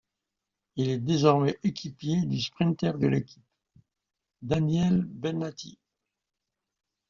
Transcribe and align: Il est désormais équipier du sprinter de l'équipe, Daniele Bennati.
Il 0.77 0.89
est 0.89 0.97
désormais 0.99 1.59
équipier 1.63 2.25
du 2.25 2.41
sprinter 2.41 2.97
de 2.97 3.05
l'équipe, 3.05 3.45
Daniele 4.41 5.03
Bennati. 5.05 5.77